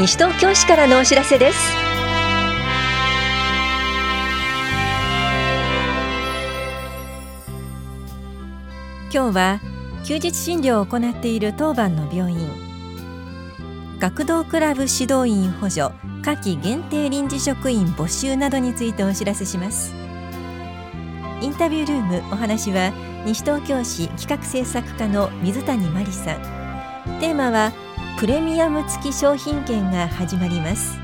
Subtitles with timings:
[0.00, 1.58] 西東京市からのお知らせです。
[9.12, 9.60] 今日は
[10.06, 12.48] 休日診療を行っている当番の病院。
[13.98, 15.90] 学童クラブ指導員補助
[16.22, 19.92] 夏季限定臨時職員募集などについてお知らせします。
[21.42, 22.90] インタビュールームお話は
[23.26, 26.40] 西東京市企画制作課の水谷真理さん。
[27.20, 27.72] テーマは
[28.20, 30.98] プレミアム付き商品券が始まります。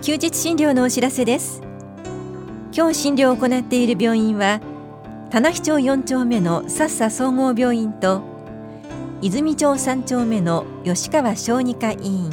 [0.00, 1.60] 休日診療のお知らせです。
[2.74, 4.62] 今日診療を行っている病院は
[5.28, 8.37] 棚視町4丁目のさっさ総合病院と
[9.20, 12.30] 泉町3丁目の吉川小児科医院。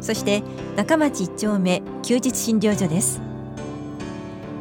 [0.00, 0.42] そして
[0.74, 3.20] 中町1丁目休日診療所です。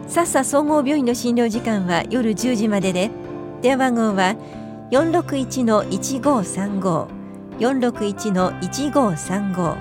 [0.07, 3.09] さっさ総合病院の診療時間は夜10時までで
[3.61, 4.35] 電話番号は
[4.91, 7.15] 461-1535
[7.59, 9.77] 461-1535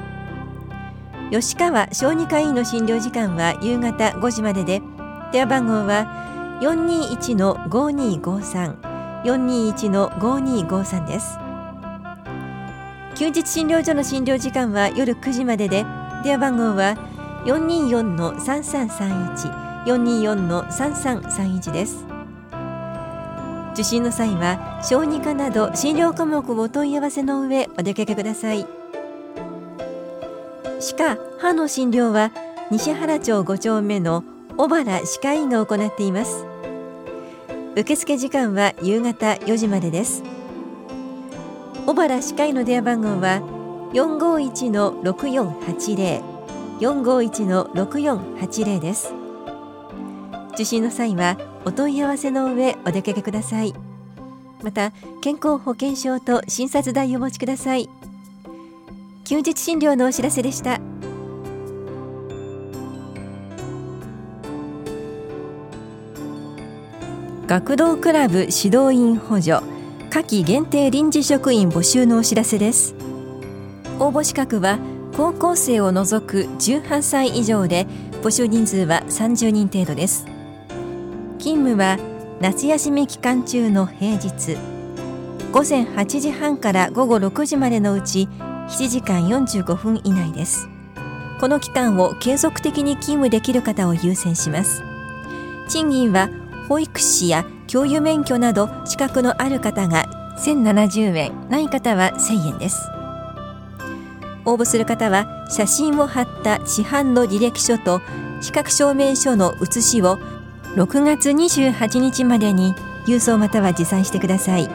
[1.31, 4.81] 吉川小児科医院の診療時間は夕方5時までで
[5.33, 8.77] 電話番号は421-5253
[9.25, 11.44] 421-5253です。
[13.15, 15.87] 休日診療所の診療時間は夜9時までで
[16.25, 16.97] 電話番号は
[17.47, 22.05] 424-3331 424-3331です。
[23.75, 28.67] 受診の際は小児科など診療科目をお問い合わせの上お出かけください。
[30.81, 32.33] 歯科・歯の診療は
[32.71, 34.25] 西原町5丁目の
[34.57, 36.47] 小原歯科医が行っています。
[37.77, 40.34] 受付時間は夕方4時までです。
[41.87, 43.43] 小原歯科医の電話番号は
[43.93, 46.23] 451-6480
[46.81, 49.13] 451-6480です。
[50.55, 51.37] 受診の際は
[51.67, 53.75] お問い合わせの上お出かけください。
[54.63, 57.91] また健康保険証と診察代をお持ちください。
[59.25, 60.81] 休日診療のお知らせでした。
[67.47, 69.74] 学童クラブ指導員補助。
[70.15, 72.95] 夏季限定臨時職員募集のお知らせです
[73.99, 74.79] 応募資格は
[75.17, 77.89] 高校生を除く18歳以上で
[78.23, 80.27] 募集人数は30人程度です
[81.41, 81.99] 勤務は
[82.41, 84.57] 夏休み期間中の平日
[85.51, 88.29] 午前8時半から午後6時までのうち
[88.69, 90.69] 7時間45分以内です
[91.41, 94.85] この期間を継続的に勤務できる方を優先します
[95.67, 96.29] 賃金は
[96.69, 100.05] 保育士や教諭免許など資格のある方が
[100.39, 102.89] 1070円ない方は1000円です。
[104.47, 108.01] 応募する方は写真を貼った市販の履歴書と
[108.41, 110.19] 資格証明書の写しを
[110.77, 112.75] 6月28日までに
[113.07, 114.69] 郵送または持参してください。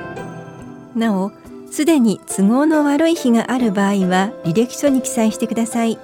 [0.96, 1.32] なお
[1.72, 6.00] すでに都合の悪い日がある場合は履歴書に記載してください。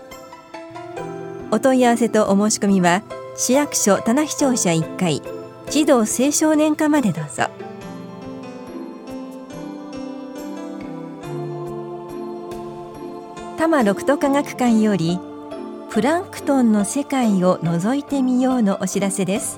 [1.52, 3.02] お問い合わせとお申し込みは
[3.36, 5.22] 市役所棚視聴者1階
[5.70, 7.50] 児童青少年課までどうぞ。
[13.58, 15.20] 多摩六都科学館より
[15.90, 19.58] プランクトンの世界を覗いてみようのお知らせです。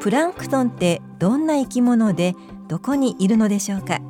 [0.00, 2.34] プランクトンってどんな生き物で
[2.66, 4.00] どこにいるのでしょうか。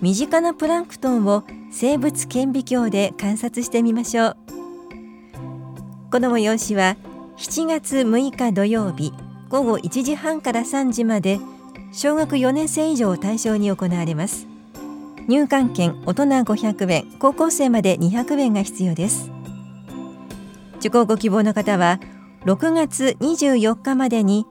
[0.00, 4.36] 身近なプランクトンを生物顕微鏡で観察してみましょう。
[6.10, 6.96] この催しは
[7.42, 9.12] 7月6日土曜日
[9.48, 11.40] 午後1時半から3時まで
[11.90, 14.46] 小学4年生以上を対象に行われます。
[15.26, 19.28] 入館券大人500円高校生まで200円が必要です。
[20.78, 21.98] 受講ご希望の方は
[22.44, 24.46] 6月24日までに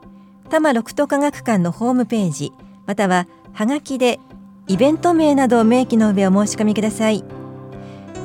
[0.50, 2.52] 多摩六都科学館のホームページ
[2.88, 4.20] またははがきで
[4.68, 7.24] イベント名などを明記の上お申し込みください。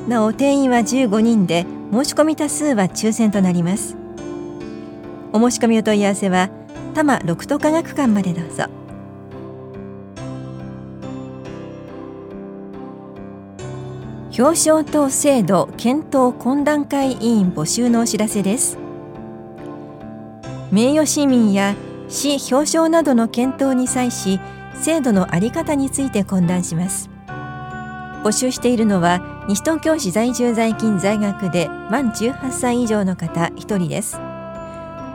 [0.08, 3.96] なお定員は15人で申し込み多数は抽選となります。
[5.32, 6.50] お申し込みお問い合わせは
[6.94, 8.64] 多摩六都科学館までどうぞ。
[14.38, 18.76] 表彰等制度検討懇談会委員募集のお知らせです。
[20.70, 21.74] 名誉市民や
[22.08, 24.38] 市表彰などの検討に際し
[24.74, 27.08] 制度のあり方について懇談します。
[28.24, 34.25] 募集しているのは西東京市在住在勤在学で満18歳以上の方1人です。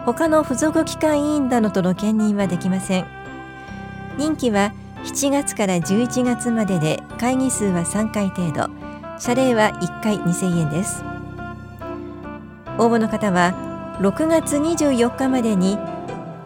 [0.05, 3.05] 他の付属機関委員などとの兼任はできません。
[4.17, 8.69] 任期は7月から11月までで会議数は3回程度。
[9.19, 11.03] 謝礼は1回2000円です。
[12.79, 13.53] 応募の方は
[13.99, 15.77] 6月24日までに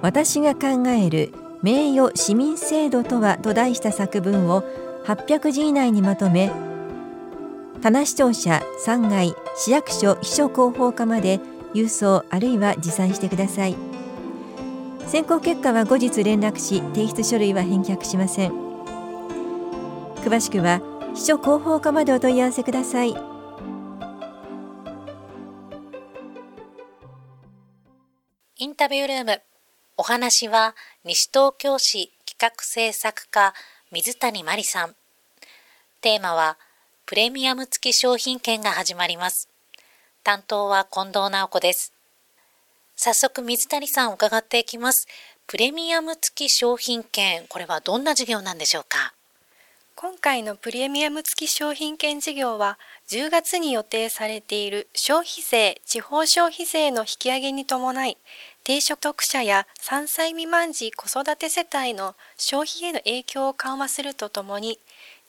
[0.02, 4.64] 私が考える名誉市民制度とはと題した作文を
[5.06, 6.52] 800字以内にまとめ
[7.82, 11.40] 棚視聴者3階市役所秘書広報課まで
[11.76, 13.76] 郵送あるいは持参してください。
[15.08, 18.54] 選考結果は後日連絡し提出書類は返却しません。
[20.24, 20.82] 詳しくは
[21.14, 23.10] 秘書広報課までお問い合わせください。
[28.58, 29.42] インタビュールーム
[29.98, 33.54] お話は西東京市企画制作課
[33.92, 34.96] 水谷真理さん。
[36.02, 36.58] テーマは
[37.06, 39.50] プレミアム付き商品券が始まります。
[40.26, 41.94] 担当は近藤直子です
[42.96, 45.08] 早速水谷さん伺っていきます。
[45.46, 49.14] プレミアム付き商品券、これはどんな事業なんでしょうか？
[49.96, 58.18] 今回のプレミアム付き商品券事業は10月に予定されている消費税、地方消費税の引き上げに伴い
[58.64, 64.80] 低所得者や3歳未満児子育て世帯の消費への影響を緩和するとともに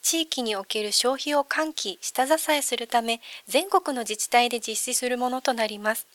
[0.09, 6.07] 地域における消費を喚起、下支えするため全国の自治体で実施するものとなります。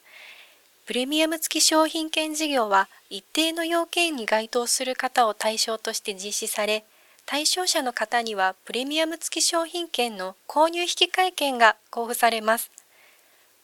[0.85, 6.85] プレミアム付き商品券事業は一定の要件に該当する方を対象として実施され、
[7.25, 12.71] 対象者の方にはプレミアム付き商品券の購入引換券が交付されます。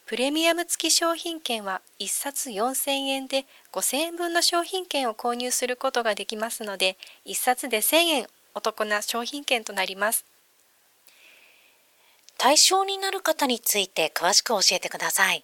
[0.08, 10.26] プレミアム付き商品券は1冊4000円で5000円分の商品券を購入することができますので、1冊で1000円お得な商品券となります。
[12.38, 15.44] 対象になる方について詳しく教えてください。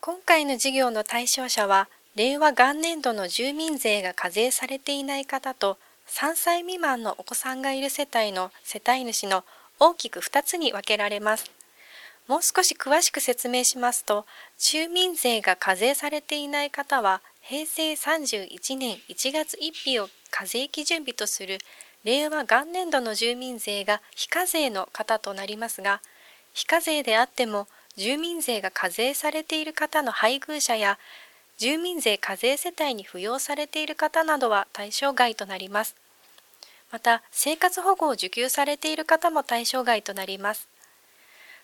[0.00, 5.78] 今回の事業の対象者は、令和元年度の住民税が課税されていない方と、
[6.08, 9.44] 3歳未満のお子さんがいる世帯の世帯主の
[9.78, 11.50] 大きく2つに分けられます。
[12.26, 14.26] もう少し詳しく説明しますと、
[14.58, 21.58] 住民税が課税されていない方は、平成31年1月1日を課税基準日とする
[22.04, 26.00] 令和元年度の住民税が非課税の方となりますが、
[26.54, 30.98] 非課税であっても住民税が課税されている方の配偶者や
[31.58, 35.94] 住民税課税世帯に扶養されている方などは対象外となります。
[36.90, 40.68] また、生活保護を受給されている方も対象外となります。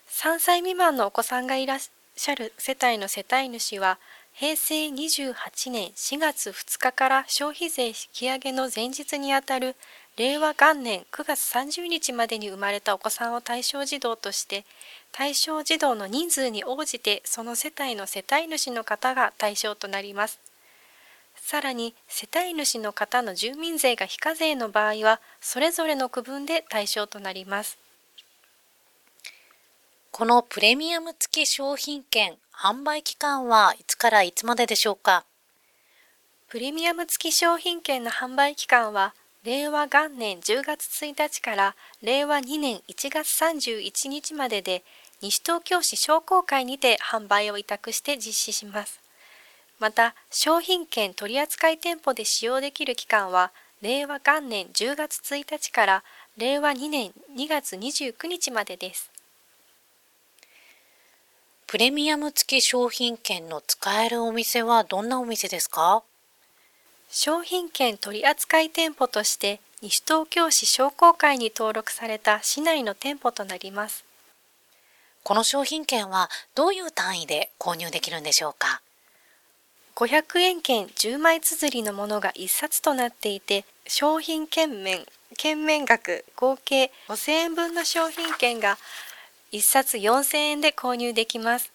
[0.09, 3.97] 3歳未満のお子さんがいらっしゃる世帯の世帯主は、
[4.39, 9.75] 平成28年4月2日から消費税引き上げの前日にあたる
[10.15, 14.63] 令和元年9月30日までに生まれたお子さんを対象児童として
[15.11, 20.39] 対象児童の人数に応じてその世帯の世帯主の方が対象となります。
[21.37, 27.79] さらに世帯主の方の住民税が非課税の場合はそれぞれの区分で対象となります。
[30.11, 35.25] このプレミアム付き商品券販売期間はいつからいつまででしょうか？
[36.47, 39.13] プレミアム付き商品券の販売期間は
[39.43, 44.83] 令和元年10月1日から令和2年1月31日までで
[45.21, 48.99] 西東京市商工会にて販売を委託して実施します。
[49.77, 53.51] また、商品券取扱店舗で使用できる期間は、
[53.83, 56.03] 令和元年10月1日から
[56.37, 59.11] 令和2年2月29日までです。
[61.67, 66.01] プレミアム付き商品券の使えるお店はどんなお店ですか？
[67.09, 74.05] 商品券取扱店舗として西東京市商工会に登録された市内の店舗となります。
[75.23, 78.81] この商品券はどういう単位で購入できるんでしょうか
[79.97, 85.05] ？500円券10枚綴りのものが1冊となっていて商品券面
[85.35, 88.77] 券面額合計5000円分の商品券が
[89.51, 91.71] 1冊4000円で購入できます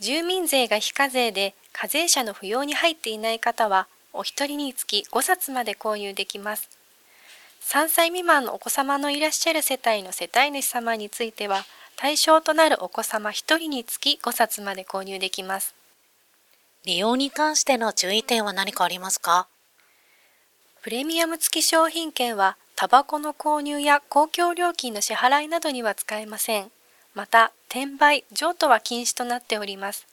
[0.00, 6.70] 住民税が非課税で課税者の扶養に入っていない方はお一人につき5冊まで購入できます
[7.62, 11.64] 3歳未満のお子様のいらっしゃる世帯の世帯主様については
[11.96, 15.74] 対象となるお子様1人につき5冊まで購入できます。
[16.84, 19.48] 利用に関しての注意点は何かありますか？
[20.82, 26.70] プレミアム付き商品券は、タバコの購入や公共料金の支払いなどには使えません。
[27.16, 30.06] また、転売、譲渡は禁止となっております。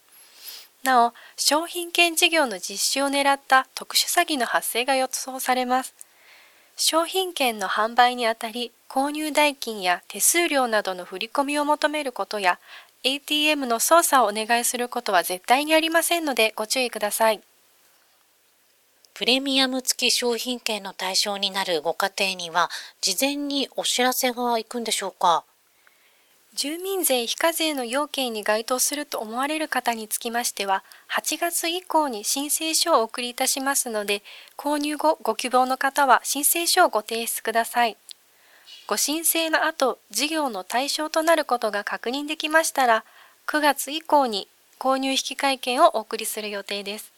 [0.83, 5.93] なお、商品券事業の実施を狙った特殊詐欺の発生が予想されます。
[6.77, 12.57] 商品券の販売にあたり、購入代金や手数料などの振り込みを求めることや、
[13.03, 17.41] ATM の操作をお願いすることは絶対にありませんのでご注意ください。
[19.13, 22.69] プレミアム付き商品券の対象になるご家庭には
[23.01, 25.43] 事前にお知らせが行くんでしょうか？
[26.55, 34.21] 住民税非課税の要件に該当すると思われる方につきましては、8月以降に申請書をお送りいたしますので、
[34.55, 37.97] 購入後ご希望の方は申請書をご提出ください。
[38.85, 43.03] ご申請の後、事業の対象となることが確認できましたら、
[43.47, 47.11] 9月以降に購入引換券をお送りする予定です。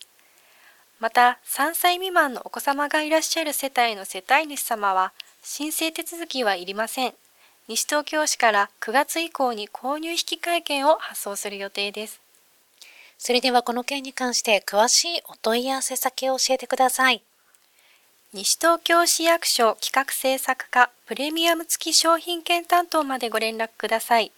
[1.01, 5.11] また、3歳未満のお子様がいらっしゃる世帯の世帯主様は、
[5.43, 7.13] 申請手続きはいりません。
[7.67, 12.21] 西東京市から9月以降に購入引換券を発送する予定です。
[13.17, 17.23] それではこの件に関して詳しいお問い合わせ先を教えてください。
[18.33, 24.31] 西東京市役所企画制作課プレミアム付き商品券担当までご連絡ください。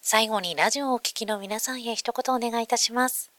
[0.02, 3.33] 最後にラジオをお聞きの皆さんへ一言お願いいたします。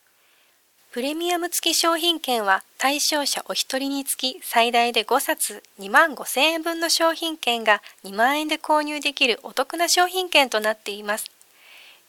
[0.94, 11.32] プレミアム付き商品券は対象者お一人につき最大で5冊2万5千円分の商品券が2万円で購入できるお得な商品券となっています。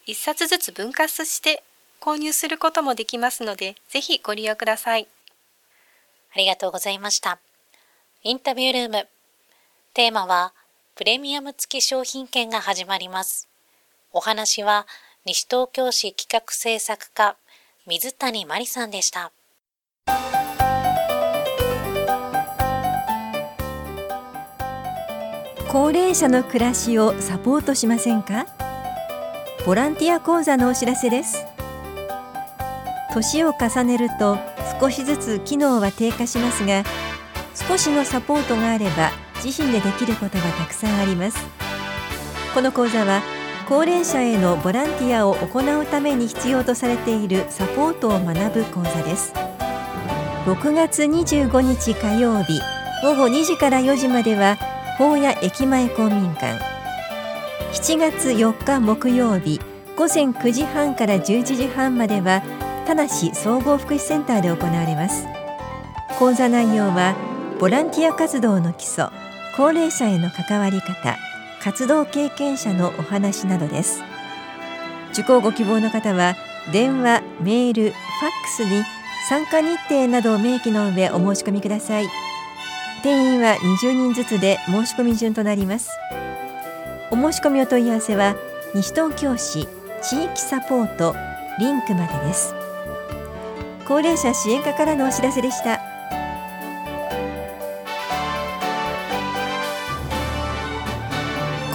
[0.05, 1.63] 1冊ずつ分割して
[1.99, 5.07] 購入することもできますので、ぜひご利用ください。
[6.35, 7.39] ありがとうございました。
[8.21, 9.07] インタビュールーム。
[9.95, 10.53] テーマは、
[10.93, 13.47] プレミアム付き商品券が始まります。
[14.13, 14.85] お話は、
[15.25, 17.35] 西東京市企画制作課
[17.87, 19.31] 水谷真理さんでした。
[25.69, 28.47] 高齢者の暮らしをサポートしませんか？
[29.67, 31.45] ボランティア講座のお知らせです。
[33.13, 34.39] 年を重ねると
[34.81, 36.83] 少しずつ機能は低下しますが
[37.53, 39.11] 少しのサポートがあれば
[39.43, 41.37] 自身でできることがたくさんあります。
[42.55, 43.21] この講座は
[43.67, 49.33] 高齢者へのボランティアを行うために必要とされているサポートを学ぶ講座です。
[50.45, 52.61] 6月25日火曜日
[53.01, 54.57] 午後2時から4時までは
[54.99, 56.59] 法屋駅前公民館。
[57.73, 59.59] 7月4日木曜日
[59.97, 62.43] 午前9時半から11時半までは
[62.85, 65.25] 田梨総合福祉センターで行われます。
[66.19, 67.15] 講座内容は
[67.59, 69.07] ボランティア活動の基礎
[69.57, 71.17] 高齢者への関わり方。
[71.65, 74.03] 活動経験者のお話などです。
[75.13, 76.35] 受講ご希望の方は
[76.71, 77.95] 電話、メール、ファッ
[78.43, 78.83] クスに
[79.27, 82.07] 参加日程などを明記の上お申し込みください。
[83.01, 85.89] 定員は20人ずつで申し込み順となります。
[87.09, 88.35] お申し込みお問い合わせは
[88.75, 89.67] 西東京市
[90.03, 91.15] 地域サポート
[91.57, 92.53] リンクまでです。
[93.87, 95.74] 高齢者支援課からのお知らせでした。